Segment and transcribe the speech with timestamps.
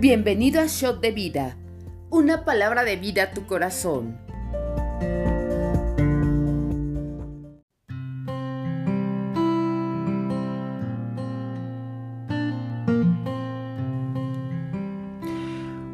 [0.00, 1.58] Bienvenido a Shot de Vida,
[2.08, 4.16] una palabra de vida a tu corazón.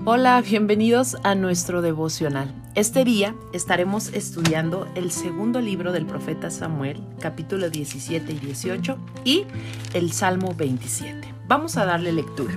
[0.04, 2.54] Hola, bienvenidos a nuestro devocional.
[2.76, 9.46] Este día estaremos estudiando el segundo libro del profeta Samuel, capítulo 17 y 18, y
[9.94, 11.34] el Salmo 27.
[11.48, 12.56] Vamos a darle lectura.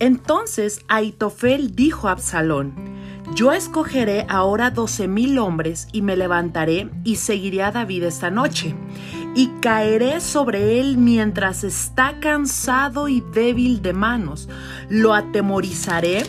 [0.00, 2.72] Entonces Aitofel dijo a Absalón,
[3.34, 8.74] yo escogeré ahora doce mil hombres y me levantaré y seguiré a David esta noche
[9.36, 14.48] y caeré sobre él mientras está cansado y débil de manos.
[14.88, 16.24] Lo atemorizaré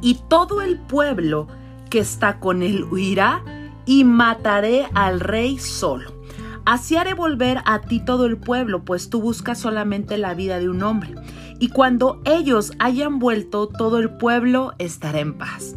[0.00, 1.48] y todo el pueblo
[1.90, 3.42] que está con él huirá
[3.84, 6.21] y mataré al rey solo.
[6.64, 10.68] Así haré volver a ti todo el pueblo, pues tú buscas solamente la vida de
[10.68, 11.14] un hombre.
[11.58, 15.76] Y cuando ellos hayan vuelto, todo el pueblo estará en paz.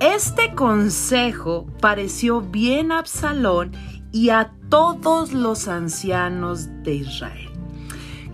[0.00, 3.72] Este consejo pareció bien a Absalón
[4.12, 7.50] y a todos los ancianos de Israel.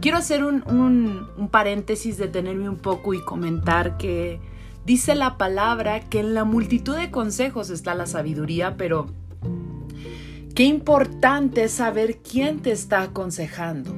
[0.01, 4.41] Quiero hacer un, un, paréntesis, detenerme un poco y comentar que
[4.87, 9.09] dice la palabra que en la multitud de consejos está la sabiduría, pero
[10.59, 13.95] qué importante es saber quién te está aconsejando.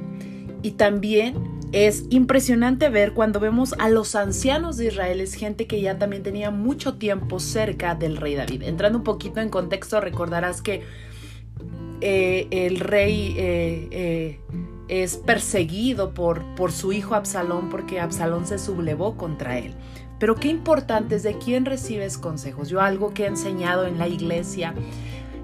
[0.61, 1.33] Y también
[1.71, 6.21] es impresionante ver cuando vemos a los ancianos de Israel, es gente que ya también
[6.21, 8.61] tenía mucho tiempo cerca del rey David.
[8.61, 10.83] Entrando un poquito en contexto, recordarás que
[11.99, 14.39] eh, el rey eh, eh,
[14.87, 19.73] es perseguido por, por su hijo Absalón porque Absalón se sublevó contra él.
[20.19, 22.69] Pero qué importante es de quién recibes consejos.
[22.69, 24.75] Yo algo que he enseñado en la iglesia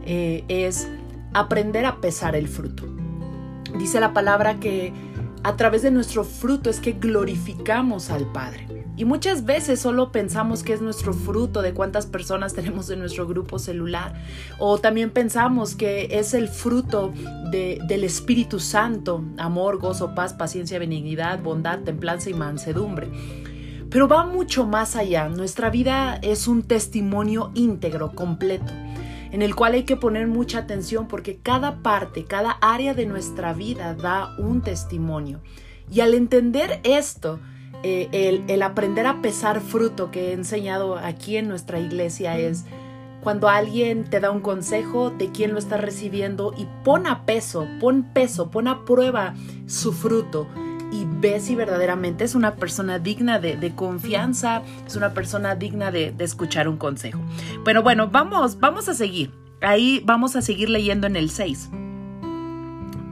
[0.06, 0.88] es
[1.33, 2.83] aprender a pesar el fruto.
[3.78, 4.94] Dice la palabra que
[5.44, 8.67] a través de nuestro fruto es que glorificamos al Padre.
[8.97, 13.28] Y muchas veces solo pensamos que es nuestro fruto de cuántas personas tenemos en nuestro
[13.28, 14.13] grupo celular.
[14.57, 17.13] O también pensamos que es el fruto
[17.52, 23.07] del Espíritu Santo, amor, gozo, paz, paciencia, benignidad, bondad, templanza y mansedumbre.
[23.90, 25.29] Pero va mucho más allá.
[25.29, 28.73] Nuestra vida es un testimonio íntegro, completo
[29.32, 33.54] en el cual hay que poner mucha atención porque cada parte, cada área de nuestra
[33.54, 35.42] vida da un testimonio.
[35.92, 37.40] Y al entender esto,
[37.84, 42.66] eh, el, aprender a pesar fruto que he enseñado aquí en nuestra iglesia es
[43.22, 47.68] cuando alguien te da un consejo de quién lo está recibiendo y pon a peso,
[47.80, 49.36] pon peso, pon a prueba
[49.68, 50.48] su fruto
[50.92, 56.14] y ve si verdaderamente es una persona digna de, confianza, es una persona digna de,
[56.20, 57.20] escuchar un consejo.
[57.66, 59.31] Pero bueno, vamos, vamos a seguir.
[59.62, 61.70] Ahí vamos a seguir leyendo en el 6.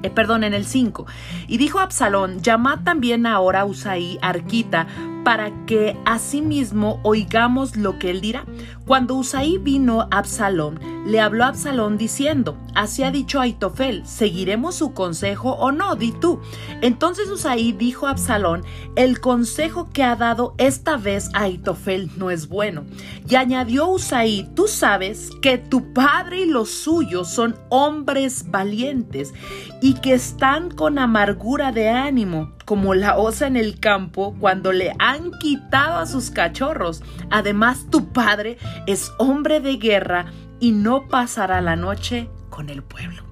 [0.04, 1.06] Eh, perdón, en el 5.
[1.48, 4.88] Y dijo Absalón, llamad también ahora a Usaí, Arquita,
[5.26, 8.46] para que asimismo oigamos lo que él dirá.
[8.86, 14.76] Cuando Usaí vino a Absalón, le habló a Absalón diciendo, así ha dicho Aitofel, ¿seguiremos
[14.76, 15.96] su consejo o no?
[15.96, 16.40] Di tú.
[16.82, 18.64] Entonces Usaí dijo a Absalón,
[18.96, 22.86] el consejo que ha dado esta vez a Aitofel no es bueno.
[23.28, 29.34] Y añadió Usaí, tú sabes que tu padre y los suyos son hombres valientes
[29.82, 34.94] y que están con amargura de ánimo como la osa en el campo cuando le
[35.00, 37.04] han quitado a sus cachorros.
[37.30, 40.26] Además, tu padre es hombre de guerra
[40.60, 43.24] y no pasará la noche con el pueblo.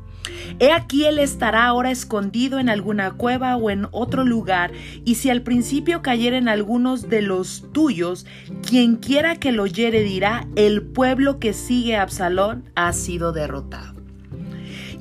[0.60, 4.72] He aquí él estará ahora escondido en alguna cueva o en otro lugar,
[5.04, 8.26] y si al principio cayera en algunos de los tuyos,
[8.68, 13.93] quien quiera que lo oyere dirá, el pueblo que sigue a Absalón ha sido derrotado.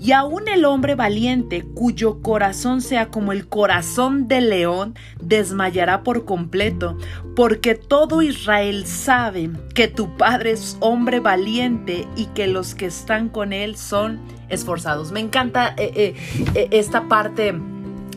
[0.02, 6.24] Y aún el hombre valiente, cuyo corazón sea como el corazón del león, desmayará por
[6.24, 6.98] completo,
[7.36, 13.28] porque todo Israel sabe que tu padre es hombre valiente y que los que están
[13.28, 14.18] con él son
[14.48, 15.12] esforzados.
[15.12, 16.14] Me encanta eh, eh,
[16.56, 17.54] eh, esta parte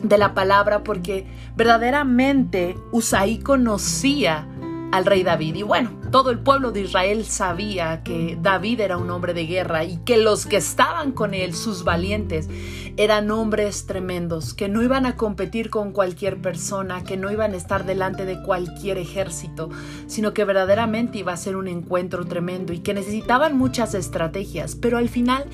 [0.02, 1.24] de la palabra porque
[1.54, 4.44] verdaderamente Usaí conocía
[4.90, 5.54] al rey David.
[5.54, 9.84] Y bueno, todo el pueblo de Israel sabía que David era un hombre de guerra
[9.84, 12.48] y que los que estaban con él, sus valientes,
[12.96, 17.58] eran hombres tremendos, que no iban a competir con cualquier persona, que no iban a
[17.58, 19.68] estar delante de cualquier ejército,
[20.06, 24.96] sino que verdaderamente iba a ser un encuentro tremendo y que necesitaban muchas estrategias, pero
[24.96, 25.44] al final...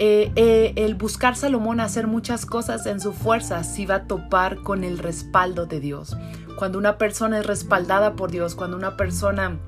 [0.00, 4.58] Eh, eh, el buscar Salomón hacer muchas cosas en su fuerza se iba a topar
[4.58, 6.16] con el respaldo de Dios.
[6.56, 9.58] Cuando una persona es respaldada por Dios, cuando una persona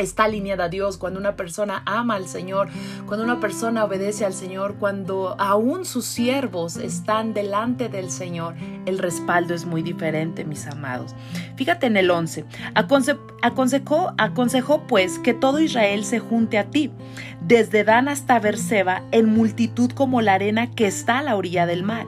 [0.00, 2.68] está alineada a Dios, cuando una persona ama al Señor,
[3.06, 8.54] cuando una persona obedece al Señor, cuando aún sus siervos están delante del Señor,
[8.86, 11.14] el respaldo es muy diferente, mis amados.
[11.56, 12.44] Fíjate en el 11.
[12.74, 16.90] aconsejó, aconsejó pues que todo Israel se junte a ti,
[17.40, 21.82] desde Dan hasta Berseba, en multitud como la arena que está a la orilla del
[21.82, 22.06] mar,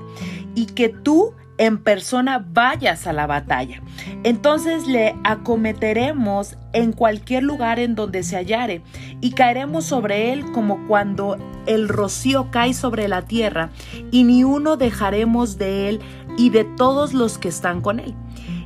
[0.54, 3.82] y que tú en persona vayas a la batalla.
[4.24, 8.82] Entonces le acometeremos en cualquier lugar en donde se hallare
[9.20, 13.70] y caeremos sobre él como cuando el rocío cae sobre la tierra
[14.10, 16.00] y ni uno dejaremos de él
[16.36, 18.14] y de todos los que están con él.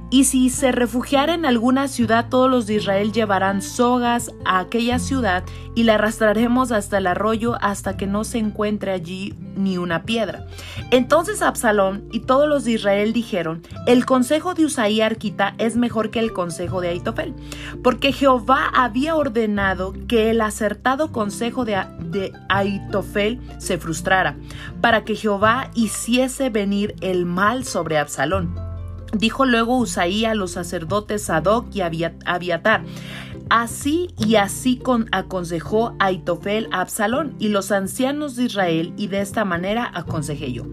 [0.09, 5.01] Y si se refugiara en alguna ciudad, todos los de Israel llevarán sogas a aquella
[5.01, 5.43] ciudad
[5.75, 10.47] y la arrastraremos hasta el arroyo hasta que no se encuentre allí ni una piedra.
[10.93, 16.11] Entonces Absalón y todos los de Israel dijeron, el consejo de Usaí Arquita es mejor
[16.11, 17.35] que el consejo de Aitofel,
[17.83, 24.37] porque Jehová había ordenado que el acertado consejo de, de Aitofel se frustrara,
[24.81, 28.76] para que Jehová hiciese venir el mal sobre Absalón.
[29.13, 32.83] Dijo luego Usaí a los sacerdotes Sadoc y Abiatar,
[33.49, 39.21] Así y así con, aconsejó Aitofel a Absalón y los ancianos de Israel, y de
[39.21, 40.65] esta manera aconsejé yo.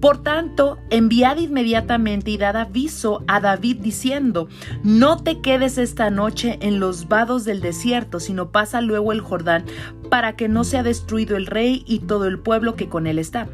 [0.00, 4.48] Por tanto, enviad inmediatamente y dad aviso a David diciendo:
[4.84, 9.64] No te quedes esta noche en los vados del desierto, sino pasa luego el Jordán,
[10.08, 13.48] para que no sea destruido el rey y todo el pueblo que con él está.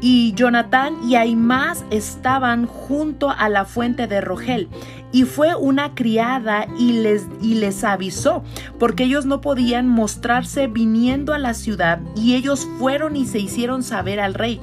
[0.00, 4.68] Y Jonatán y Aimás estaban junto a la fuente de Rogel.
[5.14, 8.42] Y fue una criada y les, y les avisó,
[8.80, 13.84] porque ellos no podían mostrarse viniendo a la ciudad, y ellos fueron y se hicieron
[13.84, 14.60] saber al rey.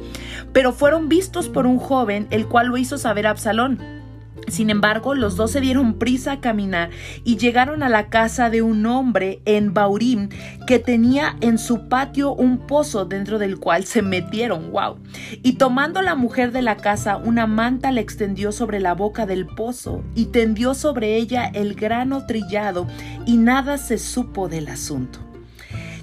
[0.51, 4.00] Pero fueron vistos por un joven, el cual lo hizo saber a Absalón.
[4.47, 6.89] Sin embargo, los dos se dieron prisa a caminar
[7.23, 10.29] y llegaron a la casa de un hombre en Baurim
[10.67, 14.71] que tenía en su patio un pozo dentro del cual se metieron.
[14.71, 14.97] ¡Wow!
[15.43, 19.45] Y tomando la mujer de la casa una manta le extendió sobre la boca del
[19.45, 22.87] pozo y tendió sobre ella el grano trillado
[23.25, 25.19] y nada se supo del asunto.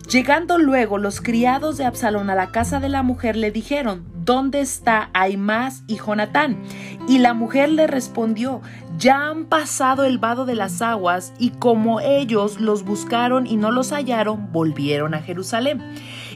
[0.08, 4.60] Llegando luego los criados de Absalón a la casa de la mujer le dijeron, ¿dónde
[4.60, 6.62] está Aimás y Jonatán?
[7.08, 8.60] Y la mujer le respondió,
[8.98, 13.70] ya han pasado el vado de las aguas y como ellos los buscaron y no
[13.70, 15.82] los hallaron, volvieron a Jerusalén.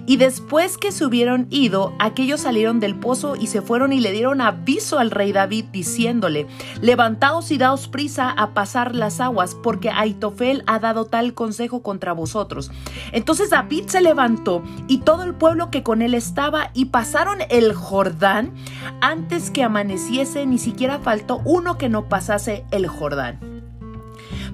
[0.06, 4.12] Y después que se hubieron ido, aquellos salieron del pozo y se fueron y le
[4.12, 6.46] dieron aviso al rey David diciéndole,
[6.81, 12.12] levantaos y daos prisa a pasar las aguas, porque Aitofel ha dado tal consejo contra
[12.12, 12.70] vosotros.
[13.12, 17.72] Entonces David se levantó y todo el pueblo que con él estaba y pasaron el
[17.72, 18.52] Jordán
[19.00, 23.62] antes que amaneciese, ni siquiera faltó uno que no pasase el Jordán.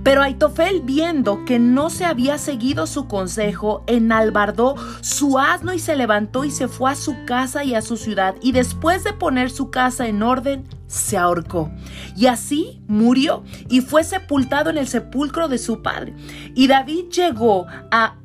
[0.08, 5.96] Pero Aitofel, viendo que no se había seguido su consejo, enalbardó su asno y se
[5.96, 8.34] levantó y se fue a su casa y a su ciudad.
[8.40, 11.70] Y después de poner su casa en orden, se ahorcó.
[12.16, 16.14] Y así murió y fue sepultado en el sepulcro de su padre.
[16.54, 18.16] Y David llegó a,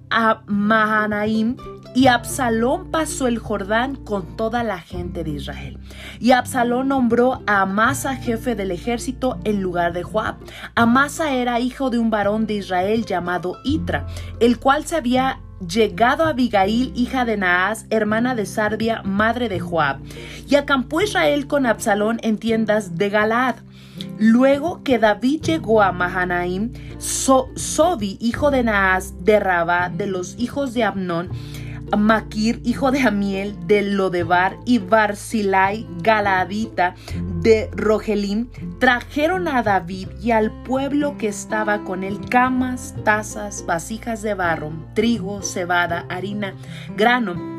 [0.47, 1.57] Mahanaim
[1.95, 5.79] y Absalón pasó el Jordán con toda la gente de Israel.
[6.19, 10.35] Y Absalón nombró a Amasa jefe del ejército en lugar de Joab.
[10.75, 14.07] Amasa era hijo de un varón de Israel llamado Itra,
[14.39, 19.59] el cual se había llegado a Abigail, hija de Naas, hermana de Sarbia, madre de
[19.59, 19.99] Joab.
[20.47, 23.55] Y acampó Israel con Absalón en tiendas de Galaad.
[24.17, 30.73] Luego que David llegó a Mahanaim, Sobi, hijo de Naas, de Rabá, de los hijos
[30.73, 31.29] de Amnón,
[31.97, 36.95] Maquir, hijo de Amiel, de Lodebar, y Barzilai, Galadita,
[37.41, 38.49] de Rogelim,
[38.79, 44.71] trajeron a David y al pueblo que estaba con él camas, tazas, vasijas de barro,
[44.93, 46.55] trigo, cebada, harina,
[46.95, 47.52] grano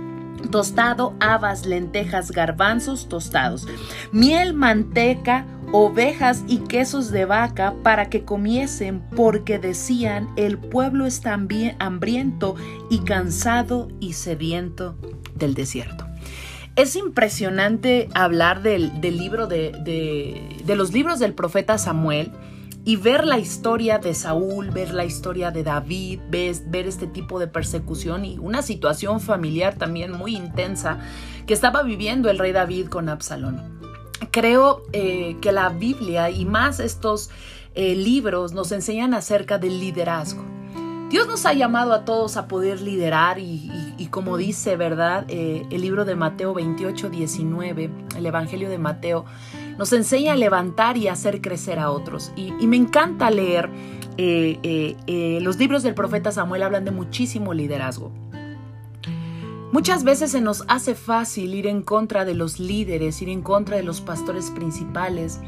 [0.50, 3.66] tostado, habas, lentejas, garbanzos tostados,
[4.12, 11.34] miel, manteca, ovejas y quesos de vaca para que comiesen, porque decían, el pueblo está
[11.34, 12.54] hambriento
[12.90, 14.96] y cansado y sediento
[15.34, 16.06] del desierto.
[16.76, 19.72] Es impresionante hablar del, libro de,
[20.64, 22.32] de los libros del profeta Samuel,
[22.84, 27.46] y ver la historia de Saúl, ver la historia de David, ver, este tipo de
[27.46, 30.98] persecución y una situación familiar también muy intensa
[31.46, 33.80] que estaba viviendo el rey David con Absalón.
[34.30, 37.30] Creo eh, que la Biblia y más estos
[37.74, 40.44] eh, libros nos enseñan acerca del liderazgo.
[41.10, 45.24] Dios nos ha llamado a todos a poder liderar y, como dice, ¿verdad?
[45.28, 49.24] Eh, el libro de Mateo 28, 19, el Evangelio de Mateo,
[49.78, 52.32] nos enseña a levantar y hacer crecer a otros.
[52.36, 53.68] Y, me encanta leer
[54.16, 58.12] eh, eh, eh, los libros del profeta Samuel, hablan de muchísimo liderazgo.
[59.72, 63.76] Muchas veces se nos hace fácil ir en contra de los líderes, ir en contra
[63.76, 65.40] de los pastores principales,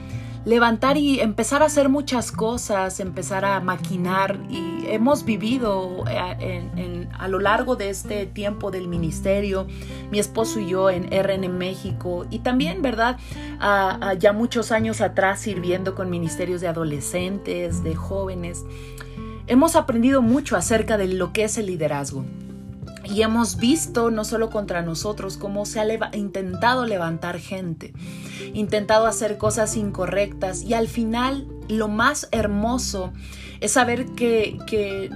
[0.46, 7.26] levantar y empezar a hacer muchas cosas, empezar a maquinar y hemos vivido eh, a
[7.26, 9.66] lo largo de este tiempo del ministerio,
[10.12, 13.18] mi esposo y yo en RN México y también, ¿verdad?
[14.20, 18.64] ya muchos años atrás sirviendo con ministerios de adolescentes, de jóvenes,
[19.48, 22.24] hemos aprendido mucho acerca de lo que es el liderazgo.
[23.08, 27.92] Y hemos visto, no solo contra nosotros, cómo se ha intentado levantar gente,
[28.54, 33.12] intentado hacer cosas incorrectas y al final lo más hermoso
[33.60, 35.10] es saber que, que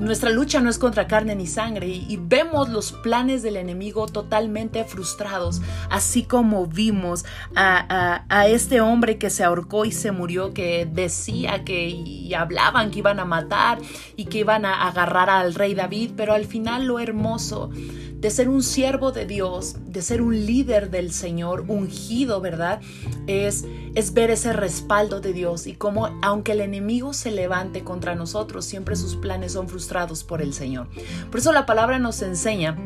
[0.00, 4.84] nuestra lucha no es contra carne ni sangre y, vemos los planes del enemigo totalmente
[4.84, 11.64] frustrados, así como vimos a, este hombre que se ahorcó y se murió, que decía
[11.64, 13.78] que y hablaban que iban a matar
[14.16, 17.70] y que iban a agarrar al rey David, pero al final lo hermoso
[18.20, 22.80] de ser un siervo de Dios, de ser un líder del Señor, ungido, ¿verdad?
[23.26, 28.14] Es, es ver ese respaldo de Dios y cómo aunque el enemigo se levante contra
[28.14, 30.88] nosotros, siempre sus planes son frustrados por el Señor.
[31.30, 32.76] Por eso la palabra nos enseña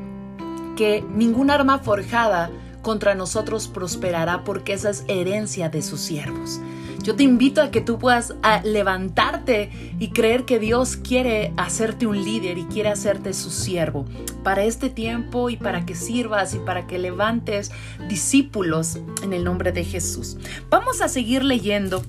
[0.76, 2.50] que ningún arma forjada
[2.82, 6.60] contra nosotros prosperará porque esa es herencia de sus siervos.
[7.04, 8.34] Yo te invito a que tú puedas
[8.64, 14.06] levantarte y creer que Dios quiere hacerte un líder y quiere hacerte su siervo
[14.42, 17.73] para este tiempo y para que sirvas y para que levantes
[18.08, 20.38] discípulos en el nombre de Jesús.
[20.70, 22.02] Vamos a seguir leyendo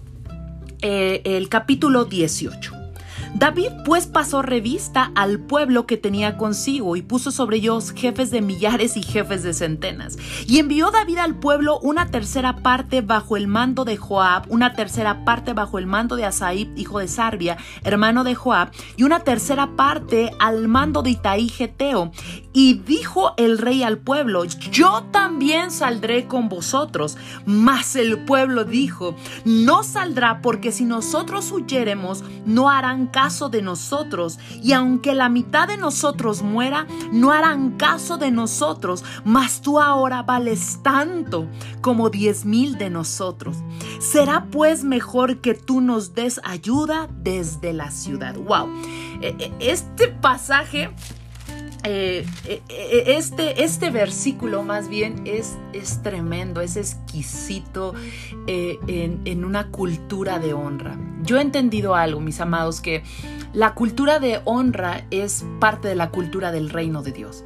[0.82, 2.85] eh, el capítulo 18.
[3.38, 8.42] David pues pasó revista al pueblo que tenía consigo y puso sobre ellos jefes de
[8.42, 10.18] millares y jefes de centenas.
[10.48, 15.26] Y envió David al pueblo una tercera parte bajo el mando de Joab, una tercera
[15.26, 19.76] parte bajo el mando de Asaib, hijo de Sarbia, hermano de Joab, y una tercera
[19.76, 22.14] parte al mando de Itaí Geteo.
[22.54, 27.18] Y dijo el rey al pueblo, yo también saldré con vosotros.
[27.46, 29.14] Mas el pueblo dijo,
[29.44, 35.68] no saldrá porque si nosotros huyéremos, no harán caso de nosotros, y aunque la mitad
[35.68, 41.48] de nosotros muera, no harán caso de nosotros, mas tú ahora vales tanto
[41.82, 43.58] como diez mil de nosotros.
[44.00, 48.36] Será pues mejor que tú nos des ayuda desde la ciudad.
[48.36, 48.70] Wow,
[49.22, 50.94] e, e, este pasaje
[51.86, 57.94] eh, eh, eh, este, este versículo más bien es, es tremendo, es exquisito
[58.48, 60.98] en, en, una cultura de honra.
[61.22, 63.04] Yo he entendido algo, mis amados, que
[63.54, 67.44] la cultura de honra es parte de la cultura del reino de Dios.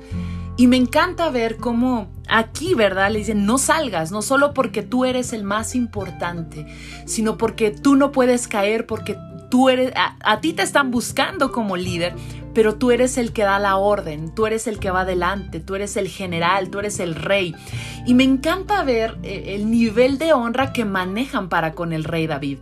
[0.55, 3.11] Y me encanta ver cómo aquí, ¿verdad?
[3.11, 6.65] Le dicen, no salgas, no solo porque tú eres el más importante,
[7.05, 9.17] sino porque tú no puedes caer, porque
[9.49, 12.13] tú eres, a ti te están buscando como líder,
[12.53, 15.75] pero tú eres el que da la orden, tú eres el que va adelante, tú
[15.75, 17.55] eres el general, tú eres el rey.
[18.05, 22.27] Y me encanta ver eh, el nivel de honra que manejan para con el rey
[22.27, 22.59] David.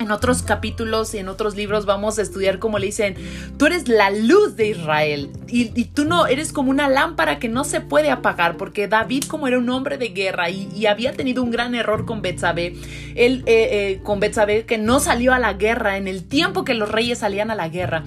[0.00, 3.16] En otros capítulos y en otros libros vamos a estudiar cómo le dicen,
[3.56, 7.64] tú eres la luz de Israel y, tú no eres como una lámpara que no
[7.64, 11.50] se puede apagar porque David como era un hombre de guerra y, había tenido un
[11.50, 12.76] gran error con Betsabé,
[13.16, 16.74] él eh, eh, con Betsabé que no salió a la guerra en el tiempo que
[16.74, 18.04] los reyes salían a la guerra.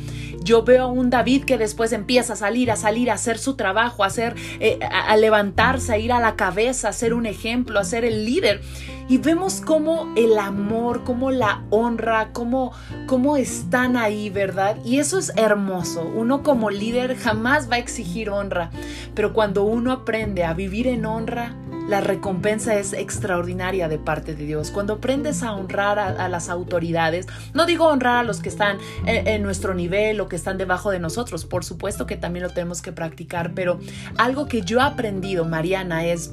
[0.51, 3.53] Yo veo a un David que después empieza a salir, a salir, a hacer su
[3.55, 7.79] trabajo, a, hacer, eh, a, levantarse, a ir a la cabeza, a ser un ejemplo,
[7.79, 8.59] a ser el líder.
[9.07, 12.73] Y vemos cómo el amor, cómo la honra, cómo,
[13.07, 14.75] cómo están ahí, ¿verdad?
[14.83, 16.01] Y eso es hermoso.
[16.13, 18.71] Uno como líder jamás va a exigir honra,
[19.15, 21.55] pero cuando uno aprende a vivir en honra,
[21.91, 24.71] la recompensa es extraordinaria de parte de Dios.
[24.71, 29.43] Cuando aprendes a honrar a, las autoridades, no digo honrar a los que están en,
[29.43, 32.93] nuestro nivel o que están debajo de nosotros, por supuesto que también lo tenemos que
[32.93, 33.77] practicar, pero
[34.17, 36.31] algo que yo he aprendido, Mariana, es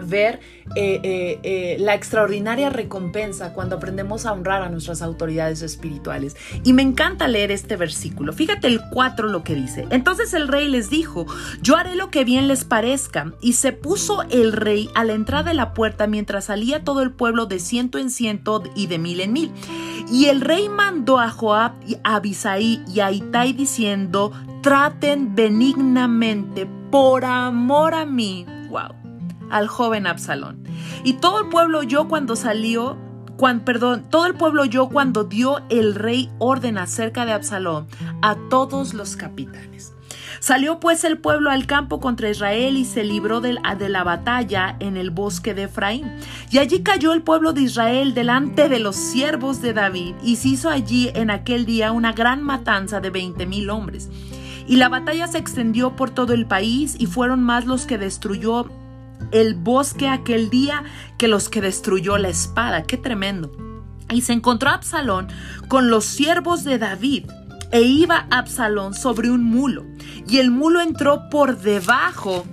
[0.00, 0.40] ver
[0.76, 6.36] eh, eh, eh, la extraordinaria recompensa cuando aprendemos a honrar a nuestras autoridades espirituales.
[6.64, 8.32] Y me encanta leer este versículo.
[8.32, 9.86] Fíjate el 4 lo que dice.
[9.90, 11.26] Entonces el rey les dijo,
[11.60, 13.32] yo haré lo que bien les parezca.
[13.40, 17.12] Y se puso el rey a la entrada de la puerta mientras salía todo el
[17.12, 19.52] pueblo de ciento en ciento y de mil en mil.
[20.10, 21.72] Y el rey mandó a Joab,
[22.04, 28.46] a Abisaí y a Itai diciendo, traten benignamente por amor a mí.
[28.68, 28.99] Wow
[29.50, 30.64] al joven Absalón.
[31.04, 32.96] Y todo el pueblo oyó cuando salió,
[33.36, 37.86] cuando, perdón, todo el pueblo oyó cuando dio el rey orden acerca de Absalón
[38.22, 39.92] a todos los capitanes.
[40.40, 44.04] Salió pues el pueblo al campo contra Israel y se libró de la, de la
[44.04, 46.10] batalla en el bosque de Efraín.
[46.50, 50.48] Y allí cayó el pueblo de Israel delante de los siervos de David y se
[50.48, 54.08] hizo allí en aquel día una gran matanza de veinte mil hombres.
[54.66, 58.66] Y la batalla se extendió por todo el país y fueron más los que destruyó
[59.32, 60.84] el bosque aquel día
[61.18, 62.82] que los que destruyó la espada.
[62.84, 63.50] Qué tremendo.
[64.10, 65.28] Y se encontró Absalón
[65.68, 67.26] con los siervos de David
[67.70, 69.84] e iba Absalón sobre un mulo,
[70.28, 72.44] y el mulo entró por debajo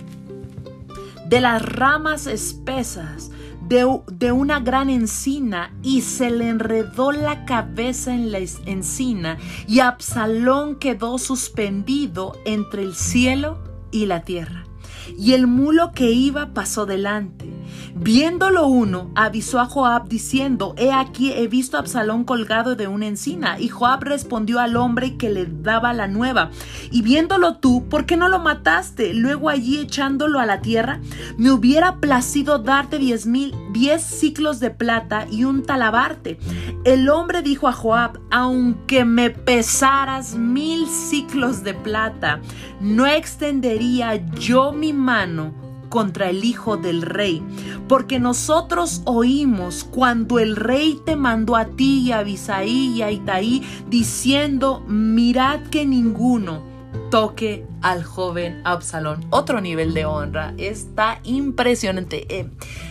[1.26, 3.30] de las ramas espesas
[3.68, 9.80] de, de, una gran encina y se le enredó la cabeza en la encina y
[9.80, 13.58] Absalón quedó suspendido entre el cielo
[13.90, 14.67] y la tierra.
[15.16, 17.57] Y el mulo que iba pasó delante
[18.00, 23.08] Viéndolo uno, avisó a Joab diciendo, He aquí he visto a Absalón colgado de una
[23.08, 23.58] encina.
[23.58, 26.50] Y Joab respondió al hombre que le daba la nueva,
[26.92, 29.14] y viéndolo tú, ¿por qué no lo mataste?
[29.14, 31.00] Luego allí echándolo a la tierra,
[31.38, 36.38] me hubiera placido darte diez mil, diez ciclos de plata y un talabarte.
[36.84, 42.40] El hombre dijo a Joab, aunque me pesaras mil ciclos de plata,
[42.80, 47.42] no extendería yo mi mano contra el hijo del rey,
[47.88, 53.10] porque nosotros oímos cuando el rey te mandó a ti y a Bisaí y a
[53.10, 56.62] Itaí diciendo, mirad que ninguno
[57.10, 59.24] toque al joven Absalón.
[59.30, 60.54] Otro nivel de honra.
[60.58, 62.26] Está impresionante.
[62.28, 62.50] Eh,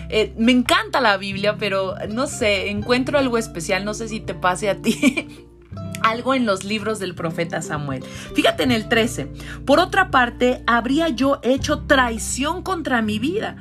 [0.09, 3.85] eh, me encanta la Biblia, pero no sé, encuentro algo especial.
[3.85, 5.45] No sé si te pase a ti.
[6.09, 8.03] algo en los libros del profeta Samuel.
[8.35, 9.31] Fíjate en el 13.
[9.65, 13.55] Por otra parte, habría yo hecho traición contra mi vida,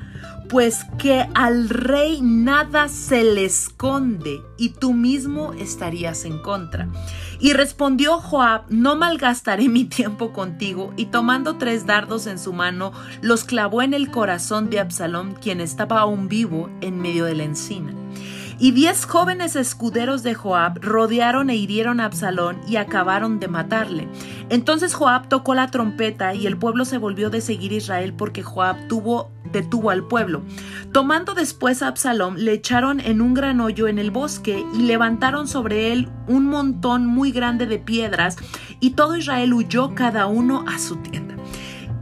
[0.48, 6.88] pues que al rey nada se le esconde y tú mismo estarías en contra.
[7.38, 12.92] Y respondió Joab, no malgastaré mi tiempo contigo, y tomando tres dardos en su mano,
[13.20, 17.44] los clavó en el corazón de Absalón, quien estaba aún vivo en medio de la
[17.44, 17.92] encina.
[18.58, 24.08] Y diez jóvenes escuderos de Joab rodearon e hirieron a Absalón y acabaron de matarle.
[24.48, 28.88] Entonces Joab tocó la trompeta y el pueblo se volvió de seguir Israel porque Joab
[28.88, 30.42] tuvo, detuvo al pueblo.
[30.90, 35.48] Tomando después a Absalón, le echaron en un gran hoyo en el bosque y levantaron
[35.48, 38.36] sobre él un montón muy grande de piedras
[38.80, 41.25] y todo Israel huyó cada uno a su tienda.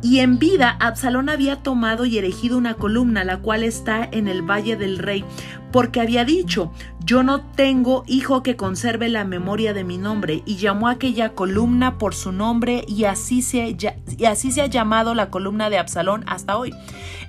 [0.05, 4.43] Y en vida Absalón había tomado y erigido una columna, la cual está en el
[4.43, 5.25] valle del rey,
[5.73, 6.71] porque había dicho,
[7.03, 11.97] yo no tengo hijo que conserve la memoria de mi nombre, y llamó aquella columna
[11.97, 16.75] por su nombre, y así se, ha llamado la columna de Absalón hasta hoy.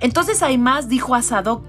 [0.02, 1.64] Entonces más dijo a Sadoc,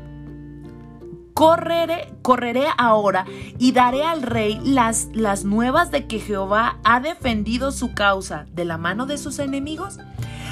[1.33, 3.23] Correré, correré ahora
[3.59, 8.65] y daré al rey las, las nuevas de que Jehová ha defendido su causa de
[8.65, 9.99] la mano de sus enemigos.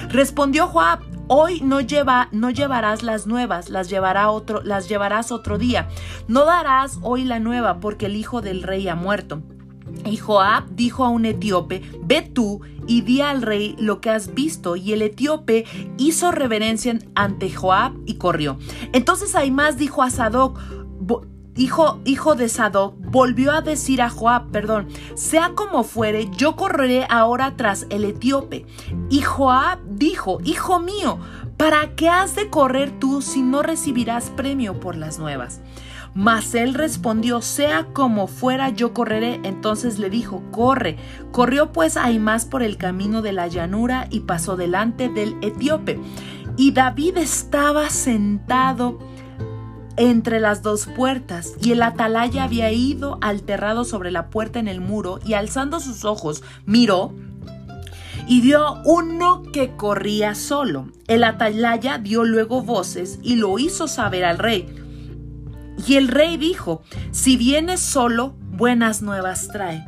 [0.09, 5.57] Respondió Joab, hoy no, lleva, no llevarás las nuevas, las, llevará otro, las llevarás otro
[5.57, 5.87] día.
[6.27, 9.41] No darás hoy la nueva porque el hijo del rey ha muerto.
[10.03, 14.33] Y Joab dijo a un etíope, ve tú y di al rey lo que has
[14.33, 14.75] visto.
[14.75, 15.65] Y el etíope
[15.97, 18.57] hizo reverencia ante Joab y corrió.
[18.93, 20.59] Entonces más dijo a Sadoc,
[21.55, 27.05] hijo, hijo de Sadoc, volvió a decir a Joab, perdón, sea como fuere, yo correré
[27.09, 28.65] ahora tras el etíope.
[29.09, 31.19] Y Joab dijo, hijo mío,
[31.57, 35.61] ¿para qué has de correr tú si no recibirás premio por las nuevas?
[36.15, 39.41] Mas él respondió, sea como fuera, yo correré.
[39.43, 40.95] Entonces le dijo, corre.
[41.33, 45.99] Corrió pues más por el camino de la llanura y pasó delante del etíope.
[46.55, 48.97] Y David estaba sentado
[49.97, 54.81] entre las dos puertas, y el atalaya había ido alterrado sobre la puerta en el
[54.81, 57.13] muro, y alzando sus ojos, miró
[58.27, 60.87] y vio uno que corría solo.
[61.07, 64.67] El atalaya dio luego voces y lo hizo saber al rey.
[65.85, 66.81] Y el rey dijo,
[67.11, 69.85] si viene solo, buenas nuevas trae.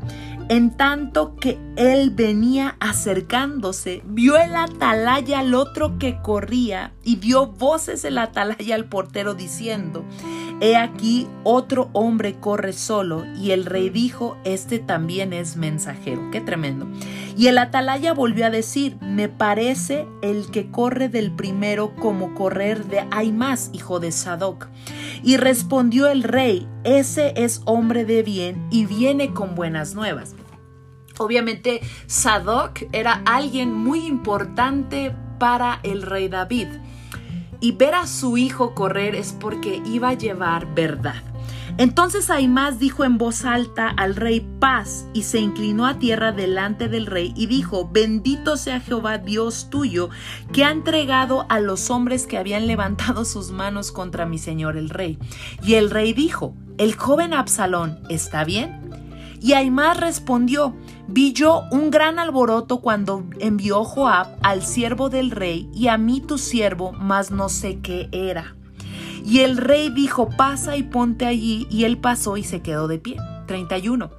[0.49, 7.47] En tanto que él venía acercándose, vio el atalaya al otro que corría y dio
[7.47, 10.03] voces el atalaya al portero diciendo,
[10.59, 16.31] He aquí otro hombre corre solo y el rey dijo, este también es mensajero.
[16.31, 16.87] Qué tremendo.
[17.37, 22.85] Y el atalaya volvió a decir, me parece el que corre del primero como correr
[22.85, 24.67] de hay más, hijo de Sadoc.
[25.23, 30.33] Y respondió el rey, ese es hombre de bien y viene con buenas nuevas.
[31.19, 36.67] Obviamente Sadoc era alguien muy importante para el rey David
[37.59, 41.23] y ver a su hijo correr es porque iba a llevar verdad.
[41.77, 46.87] Entonces Aimás dijo en voz alta al rey paz y se inclinó a tierra delante
[46.87, 50.09] del rey y dijo, bendito sea Jehová Dios tuyo,
[50.51, 54.89] que ha entregado a los hombres que habían levantado sus manos contra mi señor el
[54.89, 55.19] rey.
[55.61, 58.81] Y el rey dijo, el joven Absalón, ¿está bien?
[59.39, 60.75] Y Aimás respondió,
[61.07, 66.21] vi yo un gran alboroto cuando envió Joab al siervo del rey y a mí
[66.21, 68.55] tu siervo, mas no sé qué era.
[69.25, 72.97] Y el rey dijo, pasa y ponte allí, y él pasó y se quedó de
[72.97, 73.17] pie.
[73.45, 74.09] 31.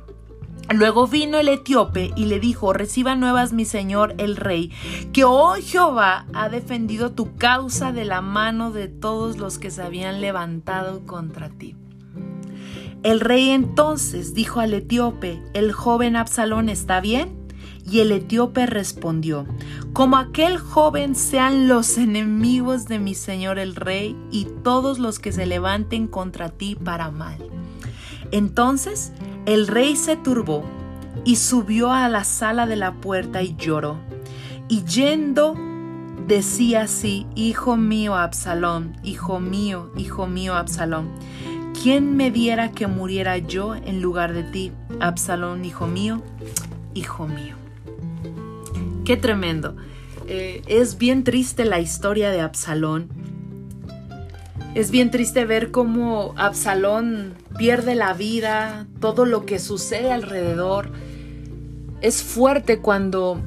[0.70, 4.70] Luego vino el etíope y le dijo, reciba nuevas mi señor el rey,
[5.14, 9.82] que hoy Jehová ha defendido tu causa de la mano de todos los que se
[9.82, 11.74] habían levantado contra ti.
[13.02, 17.36] El rey entonces dijo al etíope, el joven Absalón está bien.
[17.90, 19.46] Y el etíope respondió,
[19.94, 25.32] como aquel joven sean los enemigos de mi señor el rey y todos los que
[25.32, 27.38] se levanten contra ti para mal.
[28.30, 29.12] Entonces
[29.46, 30.64] el rey se turbó
[31.24, 33.96] y subió a la sala de la puerta y lloró.
[34.68, 35.54] Y yendo
[36.26, 41.08] decía así, Hijo mío Absalón, hijo mío, hijo mío Absalón,
[41.82, 46.22] ¿quién me diera que muriera yo en lugar de ti, Absalón, hijo mío,
[46.94, 47.54] hijo mío?
[49.04, 49.76] Qué tremendo.
[50.26, 53.08] Eh, es bien triste la historia de Absalón.
[54.74, 60.90] Es bien triste ver cómo Absalón pierde la vida, todo lo que sucede alrededor.
[62.00, 63.40] Es fuerte cuando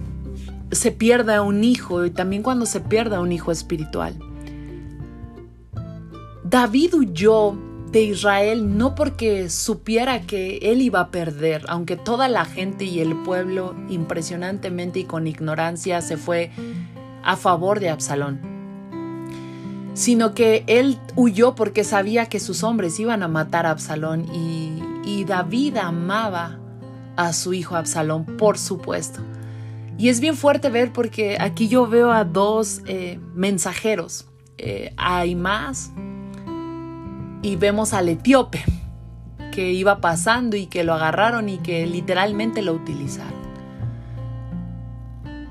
[0.72, 4.15] se pierda un hijo y también cuando se pierda un hijo espiritual.
[6.44, 12.45] David huyó de Israel no porque supiera que él iba a perder, aunque toda la
[12.45, 16.51] gente y el pueblo impresionantemente y con ignorancia se fue
[17.23, 18.39] a favor de Absalón,
[19.93, 24.82] sino que él huyó porque sabía que sus hombres iban a matar a Absalón y,
[25.27, 26.60] David amaba
[27.15, 29.19] a su hijo Absalón, por supuesto.
[29.97, 34.25] Y es bien fuerte ver porque aquí yo veo a dos eh, mensajeros,
[34.58, 35.91] eh, hay más
[37.41, 38.63] y vemos al etíope
[39.51, 43.41] que iba pasando y que lo agarraron y que literalmente lo utilizaron.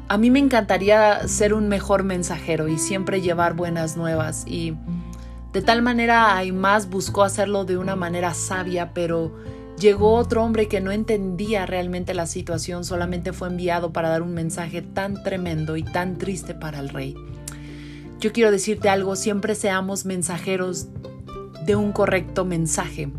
[0.08, 4.74] A mí me encantaría ser un mejor mensajero y siempre llevar buenas nuevas y
[5.52, 9.36] de tal manera más buscó hacerlo de una manera sabia, pero
[9.78, 14.34] llegó otro hombre que no entendía realmente la situación, solamente fue enviado para dar un
[14.34, 17.14] mensaje tan tremendo y tan triste para el rey.
[18.20, 20.88] Yo quiero decirte algo, siempre seamos mensajeros
[21.70, 23.12] de un correcto mensaje,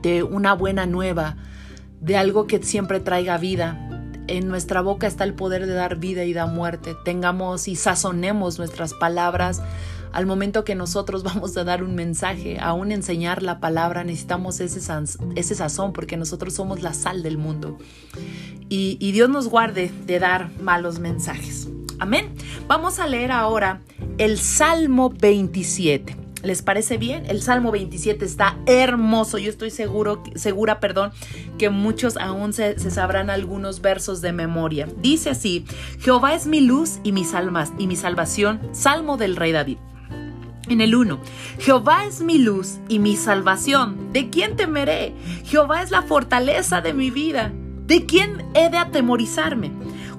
[0.00, 1.36] de una buena nueva,
[2.00, 3.90] de algo que siempre traiga vida.
[4.28, 6.94] En nuestra boca está el poder de dar vida y dar muerte.
[7.04, 9.62] Tengamos y sazonemos nuestras palabras
[10.12, 14.78] al momento que nosotros vamos a dar un mensaje, aún enseñar la palabra, necesitamos ese,
[15.34, 17.78] ese sazón porque nosotros somos la sal del mundo.
[18.68, 21.68] Y, y Dios nos guarde de dar malos mensajes.
[21.98, 22.32] Amén.
[22.68, 23.80] Vamos a leer ahora
[24.18, 26.25] el Salmo 27.
[26.46, 27.24] ¿Les parece bien?
[27.26, 29.36] El Salmo 27 está hermoso.
[29.36, 31.10] Yo estoy seguro, segura, perdón,
[31.58, 34.86] que muchos aún se, sabrán algunos versos de memoria.
[34.98, 35.64] Dice así:
[35.98, 38.60] Jehová es mi luz y mis almas y mi salvación.
[38.70, 39.78] Salmo del Rey David.
[40.68, 41.18] En el 1,
[41.58, 44.12] Jehová es mi luz y mi salvación.
[44.12, 45.14] ¿De quién temeré?
[45.44, 47.52] Jehová es la fortaleza de mi vida.
[47.86, 49.72] ¿De quién he de atemorizarme?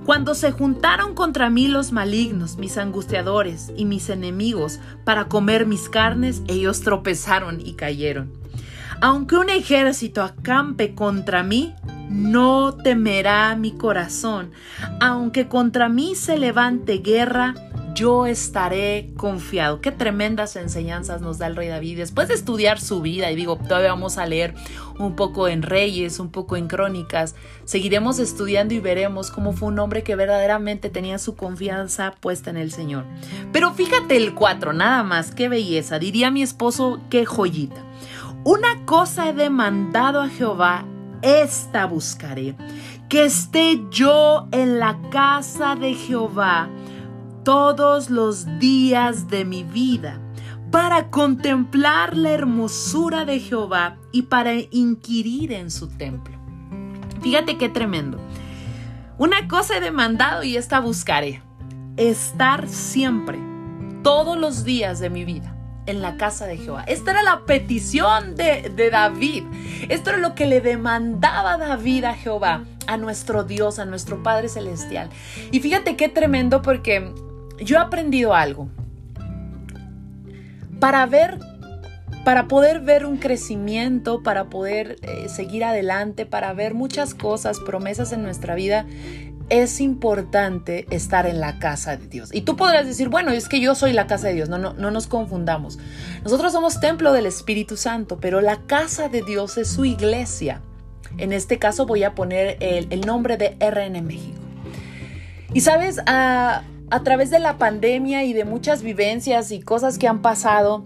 [0.08, 5.90] Cuando se juntaron contra mí los malignos, mis angustiadores y mis enemigos, para comer mis
[5.90, 8.32] carnes, ellos tropezaron y cayeron.
[9.00, 11.76] Aunque un ejército acampe contra mí,
[12.10, 14.52] no temerá mi corazón.
[15.00, 17.54] Aunque contra mí se levante guerra,
[17.94, 19.82] yo estaré confiado.
[19.82, 21.98] Qué tremendas enseñanzas nos da el rey David.
[21.98, 24.54] Después de estudiar su vida, y digo, todavía vamos a leer
[25.00, 29.80] un poco en Reyes, un poco en Crónicas, seguiremos estudiando y veremos cómo fue un
[29.80, 33.06] hombre que verdaderamente tenía su confianza puesta en el Señor.
[33.52, 36.00] Pero fíjate el 4, nada más, qué belleza.
[36.00, 37.87] Diría mi esposo, qué joyita.
[38.48, 40.86] Una cosa he demandado a Jehová,
[41.22, 42.56] esta buscaré,
[43.10, 46.70] que esté yo en la casa de Jehová
[47.44, 50.22] todos los días de mi vida
[50.72, 56.38] para contemplar la hermosura de Jehová y para inquirir en su templo.
[57.22, 58.18] Fíjate qué tremendo.
[59.18, 61.44] Una cosa he demandado y esta buscaré.
[61.98, 63.40] Estar siempre,
[64.04, 65.57] todos los días de mi vida,
[65.88, 66.84] en la casa de Jehová.
[66.88, 69.44] Esta era la petición de, de David.
[69.90, 74.50] Esto era lo que le demandaba David a Jehová, a nuestro Dios, a nuestro Padre
[74.50, 75.10] Celestial.
[75.52, 77.12] Y fíjate qué tremendo porque
[77.60, 78.70] yo he aprendido algo.
[80.80, 81.40] Para ver,
[82.24, 88.12] para poder ver un crecimiento, para poder eh, seguir adelante, para ver muchas cosas, promesas
[88.12, 88.86] en nuestra vida,
[89.50, 92.30] es importante estar en la casa de Dios.
[92.34, 94.50] Y tú podrás decir, bueno, es que yo soy la casa de Dios.
[94.50, 95.80] No, no, no nos confundamos.
[96.24, 100.62] Nosotros somos templo del Espíritu Santo, pero la casa de Dios es su iglesia.
[101.18, 104.40] En este caso voy a poner el, nombre de RN México.
[105.54, 110.08] Y sabes, a, a través de la pandemia y de muchas vivencias y cosas que
[110.08, 110.84] han pasado,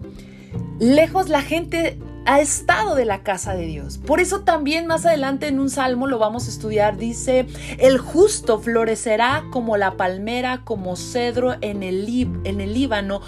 [0.78, 3.98] lejos la gente ha estado de la casa de Dios.
[3.98, 7.46] Por eso también más adelante en un salmo lo vamos a estudiar, dice,
[7.78, 13.20] el justo florecerá como la palmera, como cedro en el, Líbano,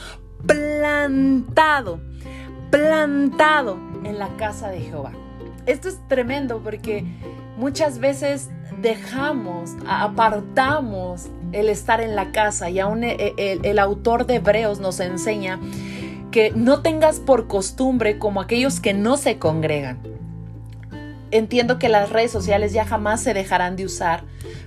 [0.46, 2.00] plantado,
[2.70, 5.12] plantado en la casa de Jehová.
[5.66, 7.04] Esto es tremendo porque
[7.57, 14.37] muchas veces dejamos, apartamos el estar en la casa y aún el, el autor de
[14.37, 15.59] Hebreos nos enseña
[16.35, 20.01] que no tengas por costumbre como aquellos que no se congregan.
[21.31, 24.25] Entiendo que las redes sociales ya jamás se dejarán de usar,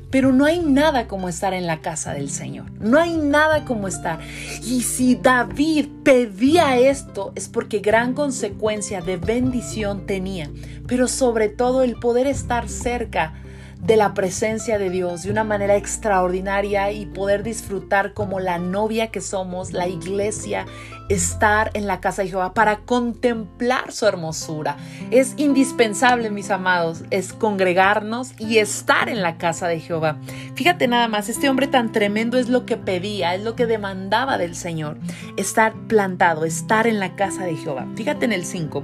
[0.09, 2.71] pero no hay nada como estar en la casa del Señor.
[2.79, 4.21] No hay nada como estar.
[4.63, 10.49] Y si David pedía esto es porque gran consecuencia de bendición tenía,
[10.87, 13.33] pero sobre todo el poder estar cerca
[13.81, 19.07] de la presencia de Dios de una manera extraordinaria y poder disfrutar como la novia
[19.07, 20.65] que somos, la iglesia,
[21.09, 24.77] estar en la casa de Jehová para contemplar su hermosura.
[25.11, 30.17] Es indispensable, mis amados, es congregarnos y estar en la casa de Jehová.
[30.55, 34.37] Fíjate nada más, este hombre tan tremendo es lo que pedía, es lo que demandaba
[34.37, 34.97] del Señor,
[35.37, 37.87] estar plantado, estar en la casa de Jehová.
[37.95, 38.83] Fíjate en el 5,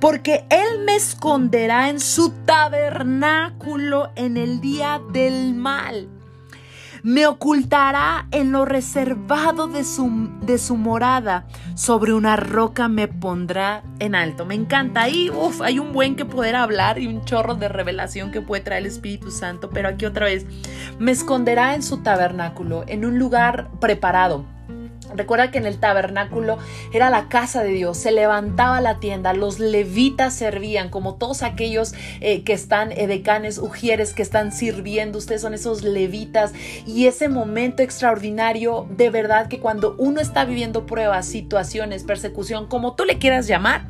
[0.00, 6.08] porque Él me esconderá en su tabernáculo en el día del mal.
[7.04, 11.46] Me ocultará en lo reservado de su, de su morada.
[11.74, 14.46] Sobre una roca me pondrá en alto.
[14.46, 15.02] Me encanta.
[15.02, 18.62] Ahí, uf, hay un buen que poder hablar y un chorro de revelación que puede
[18.62, 19.68] traer el Espíritu Santo.
[19.70, 20.46] Pero aquí otra vez,
[21.00, 24.46] me esconderá en su tabernáculo, en un lugar preparado
[25.14, 26.58] Recuerda que en el tabernáculo
[26.92, 31.94] era la casa de Dios, se levantaba la tienda, los levitas servían, como todos aquellos
[32.20, 36.52] eh, que están edecanes, ujieres, que están sirviendo, ustedes son esos levitas
[36.86, 42.94] y ese momento extraordinario, de verdad que cuando uno está viviendo pruebas, situaciones, persecución, como
[42.94, 43.88] tú le quieras llamar,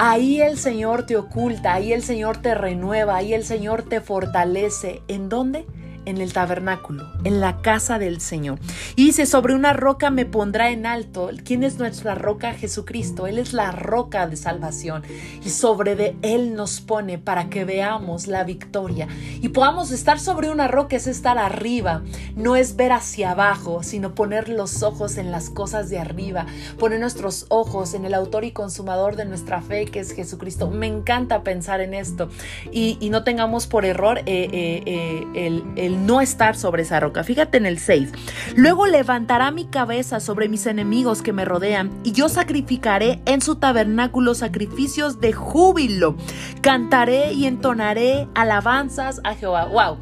[0.00, 5.02] Ahí el Señor te oculta, ahí el Señor te renueva, ahí el Señor te fortalece.
[5.08, 5.66] ¿En dónde?
[6.08, 8.58] En el tabernáculo, en la casa del Señor.
[8.96, 11.30] Y dice, sobre una roca me pondrá en alto.
[11.44, 12.54] ¿Quién es nuestra roca?
[12.54, 13.26] Jesucristo.
[13.26, 15.02] Él es la roca de salvación.
[15.44, 19.08] Y sobre de Él nos pone para que veamos la victoria.
[19.40, 22.02] Y podamos estar sobre una roca es estar arriba.
[22.36, 26.46] No es ver hacia abajo, sino poner los ojos en las cosas de arriba.
[26.78, 30.70] Poner nuestros ojos en el autor y consumador de nuestra fe, que es Jesucristo.
[30.70, 32.28] Me encanta pensar en esto.
[32.72, 37.24] Y, no tengamos por error eh, eh, eh, el, el no estar sobre esa roca.
[37.24, 38.12] Fíjate en el 6.
[38.56, 43.56] Luego levantará mi cabeza sobre mis enemigos que me rodean y yo sacrificaré en su
[43.56, 46.16] tabernáculo sacrificios de júbilo.
[46.62, 49.66] Cantaré y entonaré alabanzas a Jehová.
[49.66, 49.98] Wow.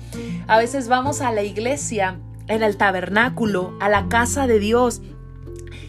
[0.47, 5.03] A veces vamos a la iglesia, en el tabernáculo, a la casa de Dios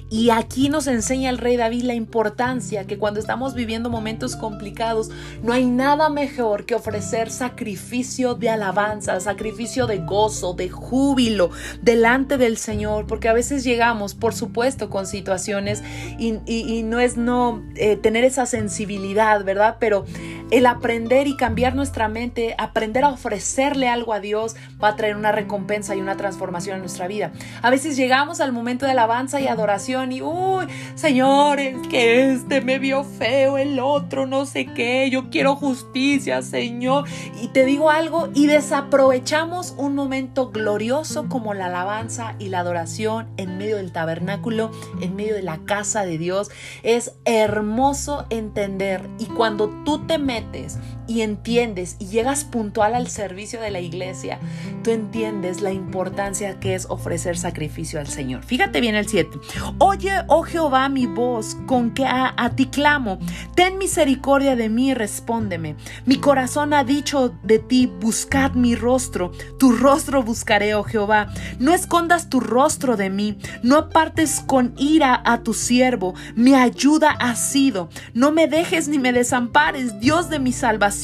[0.10, 5.10] y aquí nos enseña el rey David la importancia que cuando estamos viviendo momentos complicados,
[5.44, 12.38] no hay nada mejor que ofrecer sacrificio de alabanza, sacrificio de gozo, de júbilo delante
[12.38, 15.84] del Señor, porque a veces llegamos, por supuesto, con situaciones
[16.18, 16.38] y,
[16.84, 19.78] no es no eh, tener esa sensibilidad, ¿verdad?
[19.80, 20.06] Pero
[20.52, 25.18] el aprender y cambiar nuestra mente, aprender a ofrecerle algo a Dios, va a traer
[25.18, 27.32] una recompensa y una transformación en nuestra vida.
[27.62, 32.80] A veces llegamos al momento de alabanza y adoración y, uy, señores, que este me
[32.80, 37.06] vio feo, el otro no sé qué, yo quiero justicia, Señor.
[37.42, 43.28] Y te digo algo, y desaprovechamos un momento glorioso como la alabanza y la adoración
[43.38, 46.50] en medio del tabernáculo, en medio de la casa de Dios.
[46.84, 50.78] Es hermoso entender y cuando tú te metes
[51.08, 54.40] y entiendes y llegas puntual al servicio de la iglesia,
[54.84, 58.44] tú entiendes la importancia que es ofrecer sacrificio al Señor.
[58.44, 59.40] Fíjate bien el 7.
[59.80, 63.20] Oye, oh Jehová, mi voz, con que a, ti clamo.
[63.56, 65.76] Ten misericordia de mí, respóndeme.
[66.06, 69.32] Mi corazón ha dicho de ti, buscad mi rostro.
[69.60, 71.34] Tu rostro buscaré, oh Jehová.
[71.60, 73.38] No escondas tu rostro de mí.
[73.64, 76.16] No apartes con ira a tu siervo.
[76.36, 77.90] Mi ayuda ha sido.
[78.14, 80.97] No me dejes ni me desampares, Dios de mi salvación.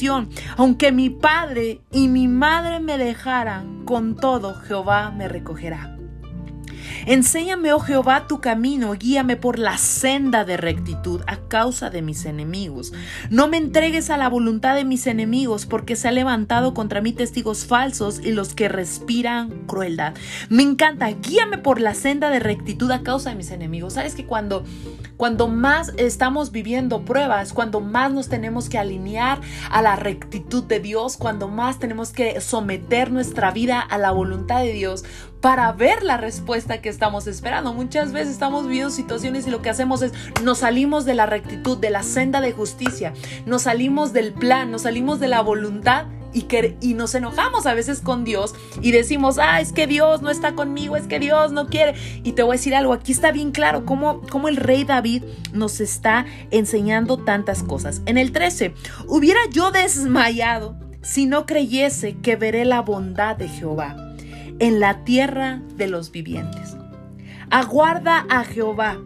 [0.56, 5.93] Aunque mi padre y mi madre me dejaran, con todo Jehová me recogerá.
[7.06, 12.24] Enséñame, oh Jehová, tu camino, guíame por la senda de rectitud a causa de mis
[12.24, 12.92] enemigos.
[13.30, 17.12] No me entregues a la voluntad de mis enemigos, porque se ha levantado contra mí
[17.12, 20.14] testigos falsos y los que respiran crueldad.
[20.48, 23.94] Me encanta, guíame por la senda de rectitud a causa de mis enemigos.
[23.94, 24.64] Sabes que cuando
[25.16, 30.80] cuando más estamos viviendo pruebas, cuando más nos tenemos que alinear a la rectitud de
[30.80, 35.04] Dios, cuando más tenemos que someter nuestra vida a la voluntad de Dios
[35.44, 37.74] para ver la respuesta que estamos esperando.
[37.74, 41.76] Muchas veces estamos viviendo situaciones y lo que hacemos es nos salimos de la rectitud,
[41.76, 43.12] de la senda de justicia,
[43.44, 47.74] nos salimos del plan, nos salimos de la voluntad y, que, y nos enojamos a
[47.74, 51.52] veces con Dios y decimos, ah, es que Dios no está conmigo, es que Dios
[51.52, 51.92] no quiere.
[52.22, 55.24] Y te voy a decir algo, aquí está bien claro cómo, cómo el rey David
[55.52, 58.00] nos está enseñando tantas cosas.
[58.06, 58.72] En el 13,
[59.08, 64.13] hubiera yo desmayado si no creyese que veré la bondad de Jehová
[64.58, 66.76] en la tierra de los vivientes.
[67.50, 68.98] Aguarda a Jehová,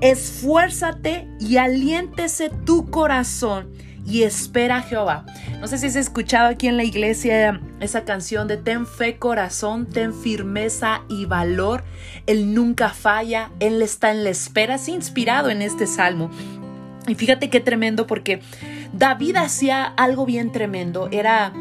[0.00, 3.68] esfuérzate y aliéntese tu corazón
[4.08, 5.26] y espera a Jehová.
[5.60, 9.86] No sé si has escuchado aquí en la iglesia esa canción de ten fe corazón,
[9.86, 11.84] ten firmeza y valor.
[12.26, 14.76] Él nunca falla, Él está en la espera.
[14.76, 16.30] Es inspirado en este salmo.
[17.06, 18.40] Y fíjate qué tremendo porque
[18.92, 21.08] David hacía algo bien tremendo.
[21.10, 21.52] Era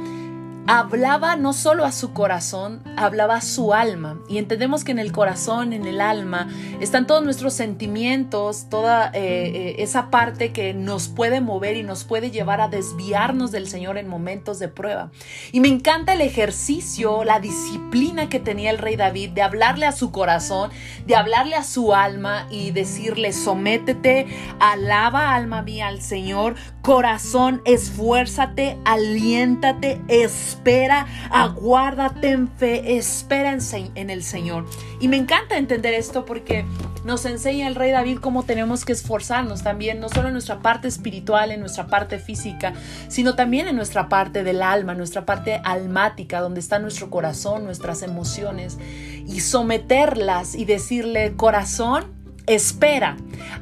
[0.67, 4.19] hablaba no solo a su corazón, hablaba a su alma.
[4.27, 6.49] Y entendemos que en el corazón, en el alma,
[6.81, 12.03] están todos nuestros sentimientos, toda eh, eh, esa parte que nos puede mover y nos
[12.03, 15.09] puede llevar a desviarnos del Señor en momentos de prueba.
[15.53, 19.93] Y me encanta el ejercicio, la disciplina que tenía el rey David de hablarle a
[19.93, 20.69] su corazón,
[21.05, 24.27] de hablarle a su alma y decirle, sométete,
[24.59, 33.55] alaba alma mía al Señor, corazón, esfuérzate, aliéntate, espera espera, aguárdate en fe, espera
[33.95, 34.65] en, el Señor.
[34.99, 36.65] Y me encanta entender esto porque
[37.05, 40.87] nos enseña el rey David cómo tenemos que esforzarnos también, no solo en nuestra parte
[40.87, 42.73] espiritual, en nuestra parte física,
[43.07, 48.01] sino también en nuestra parte del alma, nuestra parte almática, donde está nuestro corazón, nuestras
[48.01, 48.77] emociones,
[49.25, 52.13] y someterlas y decirle, corazón,
[52.47, 53.17] espera,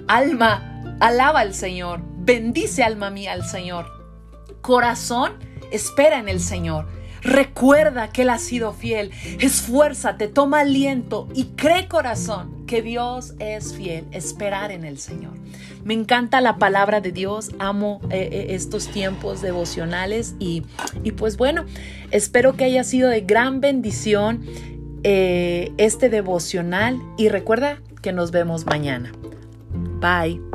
[0.07, 3.85] alma, alaba al Señor, bendice alma mía al Señor,
[4.61, 5.33] corazón,
[5.75, 6.87] espera en el Señor.
[7.21, 9.11] Recuerda que Él ha sido fiel.
[9.39, 14.05] Esfuérzate, toma aliento y cree corazón que Dios es fiel.
[14.11, 15.33] Esperar en el Señor.
[15.83, 17.51] Me encanta la palabra de Dios.
[17.57, 20.63] Amo eh, eh, estos tiempos devocionales y,
[21.17, 21.65] pues bueno,
[22.11, 24.45] espero que haya sido de gran bendición
[25.03, 29.11] eh, este devocional y recuerda que nos vemos mañana.
[29.99, 30.54] Bye.